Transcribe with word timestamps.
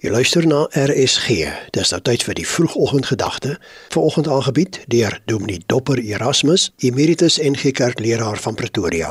Jy 0.00 0.08
luister 0.08 0.46
na 0.48 0.62
RSG. 0.72 1.42
Dis 1.76 1.90
nou 1.92 1.98
tyd 2.00 2.22
vir 2.24 2.38
die 2.38 2.46
vroegoggendgedagte. 2.48 3.58
Vanoggend 3.92 4.30
aangebied 4.32 4.78
deur 4.88 5.18
Dominee 5.28 5.60
Dopper 5.68 6.00
Erasmus, 6.00 6.70
Emeritus 6.80 7.34
NG 7.36 7.74
Kerkleraar 7.76 8.40
van 8.40 8.54
Pretoria. 8.56 9.10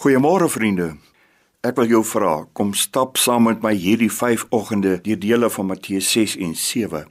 Goeiemôre 0.00 0.48
vriende. 0.48 0.86
Ek 1.60 1.76
wil 1.76 1.92
jou 1.92 2.00
vra, 2.08 2.46
kom 2.56 2.70
stap 2.72 3.20
saam 3.20 3.50
met 3.50 3.60
my 3.60 3.74
hierdie 3.76 4.08
5 4.08 4.46
oggende 4.48 4.94
deur 5.04 5.20
dele 5.20 5.50
van 5.52 5.68
Matteus 5.68 6.08
6 6.08 6.38
en 6.40 6.54
7. 6.56 7.02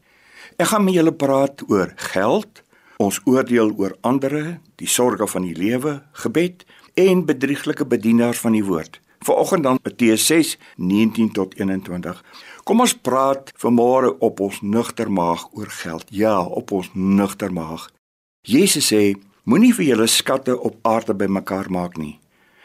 Ek 0.57 0.71
gaan 0.71 0.87
met 0.87 0.97
julle 0.97 1.13
praat 1.13 1.61
oor 1.69 1.93
geld, 2.09 2.63
ons 2.97 3.21
oordeel 3.29 3.75
oor 3.77 3.93
ander, 4.01 4.57
die 4.81 4.89
sorges 4.89 5.37
van 5.37 5.45
die 5.45 5.53
lewe, 5.53 5.99
gebed 6.25 6.65
en 6.97 7.27
bedrieglike 7.29 7.85
bedienaars 7.85 8.41
van 8.41 8.57
die 8.57 8.65
woord. 8.65 8.97
Vanoggend 9.19 9.63
dan 9.63 9.79
Matteus 9.83 10.25
6 10.25 10.57
19 10.75 11.31
tot 11.31 11.55
21. 11.59 12.23
Kom 12.63 12.79
ons 12.79 12.95
praat 12.95 13.51
vanmôre 13.59 14.13
op 14.19 14.39
ons 14.39 14.61
nugter 14.61 15.11
maag 15.11 15.47
oor 15.51 15.67
geld. 15.81 16.05
Ja, 16.09 16.39
op 16.41 16.71
ons 16.71 16.89
nugter 16.93 17.53
maag. 17.53 17.89
Jesus 18.41 18.93
sê: 18.93 19.15
Moenie 19.43 19.73
vir 19.75 19.85
julle 19.85 20.07
skatte 20.07 20.55
op 20.59 20.79
aarde 20.81 21.15
bymekaar 21.15 21.71
maak 21.71 21.97
nie. 21.97 22.19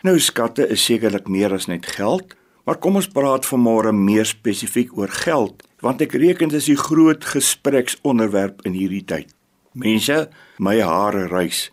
Nou 0.05 0.19
skatte 0.21 0.67
is 0.69 0.85
sekerlik 0.85 1.29
meer 1.33 1.55
as 1.57 1.67
net 1.67 1.87
geld, 1.97 2.35
maar 2.65 2.77
kom 2.77 2.99
ons 3.01 3.09
praat 3.09 3.47
vanmôre 3.49 3.93
meer 3.97 4.27
spesifiek 4.29 4.93
oor 4.99 5.09
geld, 5.09 5.63
want 5.81 6.03
ek 6.05 6.17
reken 6.21 6.53
dit 6.53 6.61
is 6.61 6.69
die 6.69 6.79
groot 6.79 7.25
gespreksonderwerp 7.25 8.63
in 8.69 8.77
hierdie 8.77 9.05
tyd. 9.05 9.33
Mense, 9.73 10.29
my 10.59 10.77
hare 10.85 11.25
rys. 11.33 11.71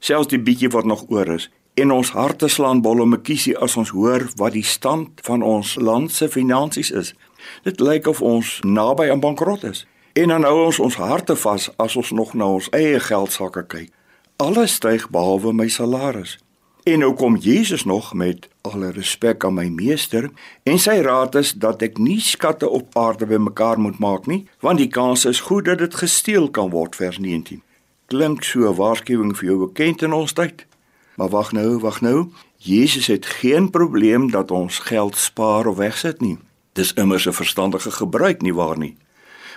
Selfs 0.00 0.32
die 0.32 0.40
bietjie 0.40 0.72
wat 0.72 0.88
nog 0.88 1.04
oor 1.12 1.36
is, 1.36 1.50
en 1.74 1.90
ons 1.90 2.10
harte 2.10 2.48
slaan 2.48 2.80
bol 2.80 3.00
om 3.00 3.14
'n 3.14 3.22
kiesie 3.22 3.58
as 3.58 3.76
ons 3.76 3.88
hoor 3.88 4.30
wat 4.36 4.52
die 4.52 4.64
stand 4.64 5.08
van 5.22 5.42
ons 5.42 5.74
land 5.74 6.12
se 6.12 6.28
finansies 6.28 6.90
is. 6.90 7.14
Dit 7.62 7.80
lyk 7.80 8.06
of 8.06 8.22
ons 8.22 8.60
naby 8.62 9.10
aan 9.10 9.20
bankrot 9.20 9.64
is. 9.64 9.86
En 10.12 10.28
dan 10.28 10.42
hou 10.42 10.64
ons 10.64 10.78
ons 10.78 10.96
harte 10.96 11.36
vas 11.36 11.70
as 11.76 11.96
ons 11.96 12.10
nog 12.10 12.34
na 12.34 12.46
ons 12.46 12.68
eie 12.70 13.00
geldsakke 13.00 13.66
kyk. 13.66 13.90
Alles 14.36 14.74
styg 14.74 15.10
behalwe 15.10 15.52
my 15.52 15.68
salaris. 15.68 16.38
En 16.84 16.98
nou 16.98 17.14
kom 17.14 17.36
Jesus 17.36 17.84
nog 17.84 18.14
met 18.14 18.48
alle 18.60 18.90
respek 18.90 19.44
aan 19.44 19.54
my 19.54 19.68
meester 19.68 20.30
en 20.62 20.78
sy 20.78 20.98
raad 21.00 21.34
is 21.34 21.52
dat 21.52 21.82
ek 21.82 21.98
nie 21.98 22.20
skatte 22.20 22.68
op 22.68 22.96
aarde 22.96 23.26
bymekaar 23.26 23.80
moet 23.80 23.98
maak 23.98 24.26
nie, 24.26 24.46
want 24.60 24.78
die 24.78 24.88
kans 24.88 25.24
is 25.24 25.40
goed 25.40 25.64
dat 25.64 25.78
dit 25.78 25.94
gesteel 25.94 26.50
kan 26.50 26.70
word 26.70 26.96
vers 26.96 27.18
19. 27.18 27.62
Klink 28.06 28.44
so 28.44 28.68
'n 28.68 28.76
waarskuwing 28.76 29.36
vir 29.36 29.44
jou 29.44 29.58
bekend 29.66 30.02
in 30.02 30.12
ons 30.12 30.32
tyd? 30.32 30.66
Maar 31.16 31.28
wag 31.28 31.52
nou, 31.52 31.78
wag 31.78 32.00
nou. 32.00 32.30
Jesus 32.56 33.06
het 33.06 33.26
geen 33.26 33.70
probleem 33.70 34.30
dat 34.30 34.50
ons 34.50 34.78
geld 34.78 35.16
spaar 35.16 35.66
of 35.66 35.76
wegsit 35.76 36.20
nie. 36.20 36.38
Dis 36.72 36.92
immers 36.92 37.26
'n 37.26 37.32
verstandige 37.32 37.90
gebruik 37.90 38.42
nie 38.42 38.54
waar 38.54 38.78
nie. 38.78 38.96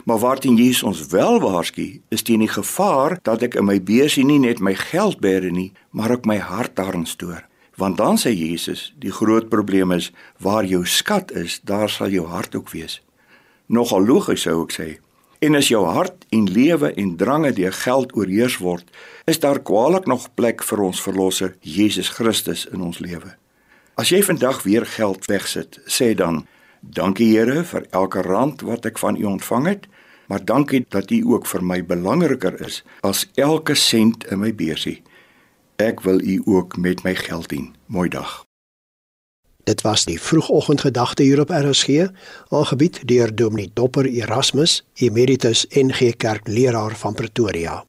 Maar 0.05 0.19
waarteen 0.19 0.55
Jesus 0.55 0.83
ons 0.83 1.07
wel 1.07 1.39
waarsku, 1.39 2.01
is 2.07 2.21
teen 2.21 2.39
die 2.39 2.47
gevaar 2.47 3.19
dat 3.21 3.41
ek 3.41 3.55
in 3.55 3.65
my 3.65 3.83
beursie 3.83 4.25
nie 4.25 4.39
net 4.39 4.59
my 4.59 4.75
geld 4.75 5.19
bære 5.19 5.49
nie, 5.49 5.71
maar 5.89 6.11
ook 6.11 6.25
my 6.25 6.37
hart 6.37 6.75
daarin 6.75 7.05
stoor. 7.05 7.45
Want 7.75 7.97
dan 7.97 8.17
sê 8.17 8.33
Jesus, 8.33 8.93
die 8.97 9.11
groot 9.11 9.49
probleem 9.49 9.91
is 9.91 10.11
waar 10.37 10.65
jou 10.65 10.85
skat 10.85 11.31
is, 11.31 11.59
daar 11.63 11.89
sal 11.89 12.09
jou 12.09 12.25
hart 12.25 12.55
ook 12.55 12.69
wees. 12.69 13.01
Nogal 13.65 14.05
logies 14.05 14.41
sou 14.41 14.63
ek 14.63 14.73
sê. 14.73 14.97
En 15.39 15.55
as 15.55 15.67
jou 15.69 15.83
hart 15.85 16.25
en 16.33 16.47
lewe 16.49 16.93
en 16.93 17.15
drange 17.15 17.51
deur 17.53 17.73
geld 17.73 18.13
oorheers 18.17 18.57
word, 18.57 18.87
is 19.29 19.39
daar 19.39 19.59
kwaliek 19.61 20.07
nog 20.09 20.29
plek 20.33 20.63
vir 20.65 20.81
ons 20.87 21.01
verlosser 21.01 21.53
Jesus 21.61 22.09
Christus 22.09 22.65
in 22.73 22.81
ons 22.81 22.97
lewe. 23.03 23.35
As 23.97 24.09
jy 24.09 24.23
vandag 24.25 24.63
weer 24.65 24.85
geld 24.85 25.25
wegsit, 25.29 25.77
sê 25.85 26.13
dan: 26.15 26.47
"Dankie 26.81 27.37
Here 27.37 27.63
vir 27.63 27.85
elke 27.91 28.21
rand 28.21 28.61
wat 28.61 28.85
ek 28.85 28.97
van 28.97 29.17
U 29.17 29.23
ontvang 29.23 29.67
het, 29.67 29.87
maar 30.27 30.45
dankie 30.45 30.85
dat 30.89 31.11
U 31.11 31.21
ook 31.25 31.45
vir 31.45 31.63
my 31.63 31.85
belangriker 31.85 32.61
is 32.65 32.83
as 33.01 33.27
elke 33.35 33.75
sent 33.75 34.25
in 34.31 34.39
my 34.39 34.53
beursie. 34.53 35.01
Ek 35.77 36.01
wil 36.01 36.21
U 36.21 36.41
ook 36.45 36.77
met 36.77 37.03
my 37.03 37.15
geld 37.15 37.49
dien." 37.49 37.75
Mooi 37.85 38.09
dag. 38.09 38.46
Dit 39.67 39.81
was 39.81 40.05
die 40.05 40.21
vroegoggendgedagte 40.21 41.23
hier 41.23 41.39
op 41.39 41.49
RSG, 41.49 42.07
aangebied 42.47 43.01
deur 43.07 43.35
Dominee 43.35 43.71
Dopper 43.73 44.05
Erasmus, 44.05 44.85
Emeritus 44.93 45.65
NG 45.69 46.15
Kerkleraar 46.17 46.95
van 46.95 47.13
Pretoria. 47.13 47.85